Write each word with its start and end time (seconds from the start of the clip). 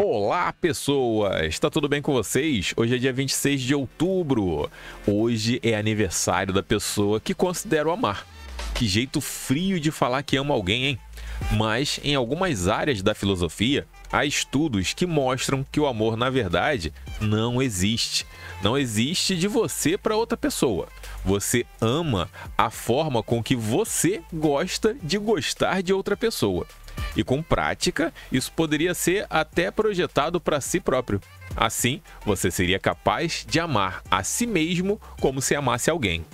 Olá, 0.00 0.52
pessoas! 0.52 1.46
Está 1.46 1.68
tudo 1.68 1.88
bem 1.88 2.00
com 2.00 2.12
vocês? 2.12 2.72
Hoje 2.76 2.94
é 2.94 2.98
dia 2.98 3.12
26 3.12 3.60
de 3.60 3.74
outubro. 3.74 4.70
Hoje 5.04 5.58
é 5.60 5.74
aniversário 5.74 6.54
da 6.54 6.62
pessoa 6.62 7.18
que 7.18 7.34
considero 7.34 7.90
amar. 7.90 8.24
Que 8.76 8.86
jeito 8.86 9.20
frio 9.20 9.80
de 9.80 9.90
falar 9.90 10.22
que 10.22 10.36
ama 10.36 10.54
alguém, 10.54 10.84
hein? 10.84 10.98
Mas 11.50 11.98
em 12.04 12.14
algumas 12.14 12.68
áreas 12.68 13.02
da 13.02 13.12
filosofia, 13.12 13.88
há 14.12 14.24
estudos 14.24 14.94
que 14.94 15.04
mostram 15.04 15.66
que 15.68 15.80
o 15.80 15.86
amor, 15.88 16.16
na 16.16 16.30
verdade, 16.30 16.92
não 17.20 17.60
existe. 17.60 18.24
Não 18.62 18.78
existe 18.78 19.34
de 19.34 19.48
você 19.48 19.98
para 19.98 20.14
outra 20.14 20.38
pessoa. 20.38 20.86
Você 21.24 21.66
ama 21.80 22.30
a 22.56 22.70
forma 22.70 23.20
com 23.20 23.42
que 23.42 23.56
você 23.56 24.22
gosta 24.32 24.96
de 25.02 25.18
gostar 25.18 25.82
de 25.82 25.92
outra 25.92 26.16
pessoa. 26.16 26.68
E 27.18 27.24
com 27.24 27.42
prática, 27.42 28.14
isso 28.30 28.52
poderia 28.52 28.94
ser 28.94 29.26
até 29.28 29.72
projetado 29.72 30.40
para 30.40 30.60
si 30.60 30.78
próprio. 30.78 31.20
Assim, 31.56 32.00
você 32.24 32.48
seria 32.48 32.78
capaz 32.78 33.44
de 33.44 33.58
amar 33.58 34.04
a 34.08 34.22
si 34.22 34.46
mesmo 34.46 35.00
como 35.20 35.42
se 35.42 35.56
amasse 35.56 35.90
alguém. 35.90 36.24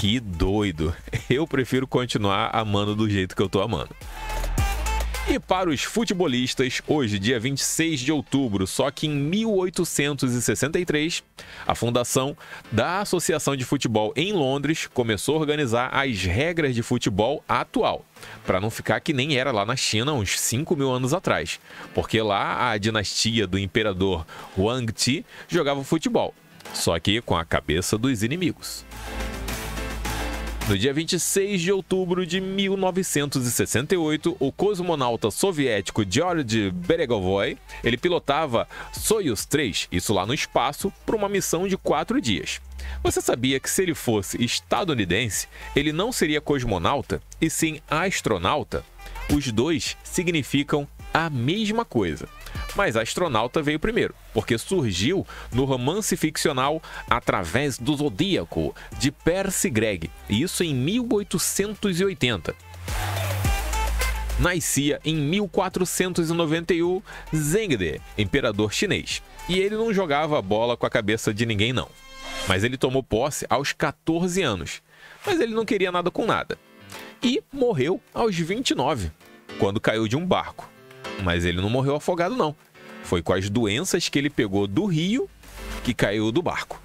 Que 0.00 0.18
doido! 0.18 0.92
Eu 1.30 1.46
prefiro 1.46 1.86
continuar 1.86 2.50
amando 2.52 2.96
do 2.96 3.08
jeito 3.08 3.36
que 3.36 3.42
eu 3.42 3.48
tô 3.48 3.60
amando. 3.60 3.90
E 5.30 5.38
para 5.38 5.68
os 5.68 5.82
futebolistas, 5.82 6.80
hoje, 6.88 7.18
dia 7.18 7.38
26 7.38 8.00
de 8.00 8.10
outubro, 8.10 8.66
só 8.66 8.90
que 8.90 9.06
em 9.06 9.10
1863, 9.10 11.22
a 11.66 11.74
fundação 11.74 12.34
da 12.72 13.00
Associação 13.00 13.54
de 13.54 13.62
Futebol 13.62 14.10
em 14.16 14.32
Londres 14.32 14.86
começou 14.86 15.36
a 15.36 15.40
organizar 15.40 15.94
as 15.94 16.22
regras 16.22 16.74
de 16.74 16.82
futebol 16.82 17.44
atual, 17.46 18.06
para 18.46 18.58
não 18.58 18.70
ficar 18.70 19.00
que 19.00 19.12
nem 19.12 19.36
era 19.36 19.52
lá 19.52 19.66
na 19.66 19.76
China 19.76 20.14
uns 20.14 20.40
5 20.40 20.74
mil 20.74 20.90
anos 20.90 21.12
atrás, 21.12 21.60
porque 21.94 22.22
lá 22.22 22.70
a 22.70 22.78
dinastia 22.78 23.46
do 23.46 23.58
imperador 23.58 24.26
Huang 24.56 24.90
Ti 24.94 25.26
jogava 25.46 25.84
futebol, 25.84 26.32
só 26.72 26.98
que 26.98 27.20
com 27.20 27.36
a 27.36 27.44
cabeça 27.44 27.98
dos 27.98 28.22
inimigos. 28.22 28.82
No 30.68 30.76
dia 30.76 30.92
26 30.92 31.62
de 31.62 31.72
outubro 31.72 32.26
de 32.26 32.42
1968, 32.42 34.36
o 34.38 34.52
cosmonauta 34.52 35.30
soviético 35.30 36.04
Georgy 36.06 36.70
Beregovoy, 36.70 37.56
ele 37.82 37.96
pilotava 37.96 38.68
Soyuz 38.92 39.46
3, 39.46 39.88
isso 39.90 40.12
lá 40.12 40.26
no 40.26 40.34
espaço, 40.34 40.92
para 41.06 41.16
uma 41.16 41.26
missão 41.26 41.66
de 41.66 41.78
quatro 41.78 42.20
dias. 42.20 42.60
Você 43.02 43.22
sabia 43.22 43.58
que 43.58 43.70
se 43.70 43.80
ele 43.80 43.94
fosse 43.94 44.44
estadunidense, 44.44 45.48
ele 45.74 45.90
não 45.90 46.12
seria 46.12 46.38
cosmonauta, 46.38 47.22
e 47.40 47.48
sim 47.48 47.80
astronauta? 47.88 48.84
Os 49.34 49.50
dois 49.50 49.96
significam 50.04 50.86
a 51.14 51.30
mesma 51.30 51.82
coisa. 51.86 52.28
Mas 52.78 52.96
a 52.96 53.02
astronauta 53.02 53.60
veio 53.60 53.80
primeiro, 53.80 54.14
porque 54.32 54.56
surgiu 54.56 55.26
no 55.52 55.64
romance 55.64 56.16
ficcional 56.16 56.80
Através 57.10 57.76
do 57.76 57.96
Zodíaco, 57.96 58.72
de 59.00 59.10
Percy 59.10 59.68
Gregg, 59.68 60.08
isso 60.30 60.62
em 60.62 60.72
1880 60.72 62.54
nascia 64.38 65.00
em 65.04 65.16
1491 65.16 67.02
Zhengde, 67.34 68.00
imperador 68.16 68.72
chinês. 68.72 69.20
E 69.48 69.58
ele 69.58 69.74
não 69.74 69.92
jogava 69.92 70.40
bola 70.40 70.76
com 70.76 70.86
a 70.86 70.90
cabeça 70.90 71.34
de 71.34 71.44
ninguém, 71.44 71.72
não. 71.72 71.88
Mas 72.46 72.62
ele 72.62 72.76
tomou 72.76 73.02
posse 73.02 73.44
aos 73.50 73.72
14 73.72 74.40
anos. 74.40 74.80
Mas 75.26 75.40
ele 75.40 75.52
não 75.52 75.64
queria 75.64 75.90
nada 75.90 76.08
com 76.08 76.24
nada. 76.24 76.56
E 77.20 77.42
morreu 77.52 78.00
aos 78.14 78.36
29, 78.36 79.10
quando 79.58 79.80
caiu 79.80 80.06
de 80.06 80.16
um 80.16 80.24
barco. 80.24 80.70
Mas 81.24 81.44
ele 81.44 81.60
não 81.60 81.68
morreu 81.68 81.96
afogado, 81.96 82.36
não. 82.36 82.54
Foi 83.08 83.22
com 83.22 83.32
as 83.32 83.48
doenças 83.48 84.10
que 84.10 84.18
ele 84.18 84.28
pegou 84.28 84.66
do 84.66 84.84
rio 84.84 85.30
que 85.82 85.94
caiu 85.94 86.30
do 86.30 86.42
barco. 86.42 86.78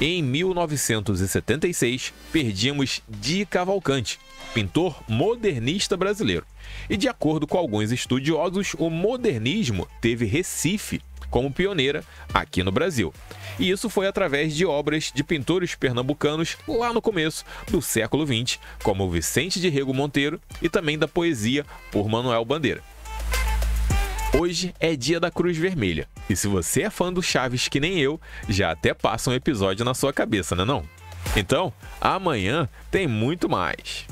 Em 0.00 0.22
1976, 0.22 2.14
perdimos 2.30 3.02
Di 3.08 3.44
Cavalcante, 3.44 4.20
pintor 4.54 5.02
modernista 5.08 5.96
brasileiro. 5.96 6.46
E 6.88 6.96
de 6.96 7.08
acordo 7.08 7.48
com 7.48 7.58
alguns 7.58 7.90
estudiosos, 7.90 8.76
o 8.78 8.88
modernismo 8.88 9.88
teve 10.00 10.24
Recife 10.24 11.02
como 11.28 11.52
pioneira 11.52 12.04
aqui 12.32 12.62
no 12.62 12.70
Brasil. 12.70 13.12
E 13.58 13.68
isso 13.68 13.90
foi 13.90 14.06
através 14.06 14.54
de 14.54 14.64
obras 14.64 15.10
de 15.12 15.24
pintores 15.24 15.74
pernambucanos 15.74 16.56
lá 16.68 16.92
no 16.92 17.02
começo 17.02 17.44
do 17.68 17.82
século 17.82 18.24
XX, 18.24 18.60
como 18.84 19.10
Vicente 19.10 19.60
de 19.60 19.68
Rego 19.68 19.92
Monteiro 19.92 20.40
e 20.62 20.68
também 20.68 20.96
da 20.96 21.08
poesia 21.08 21.66
por 21.90 22.08
Manuel 22.08 22.44
Bandeira. 22.44 22.84
Hoje 24.36 24.74
é 24.78 24.94
dia 24.94 25.18
da 25.18 25.30
Cruz 25.30 25.56
Vermelha. 25.56 26.06
E 26.28 26.36
se 26.36 26.46
você 26.46 26.82
é 26.82 26.90
fã 26.90 27.10
do 27.10 27.22
Chaves 27.22 27.66
que 27.66 27.80
nem 27.80 27.98
eu, 27.98 28.20
já 28.46 28.70
até 28.70 28.92
passa 28.92 29.30
um 29.30 29.32
episódio 29.32 29.84
na 29.84 29.94
sua 29.94 30.12
cabeça, 30.12 30.54
não 30.54 30.64
é 30.64 30.66
não? 30.66 30.82
Então, 31.34 31.72
amanhã 32.00 32.68
tem 32.90 33.06
muito 33.06 33.48
mais. 33.48 34.06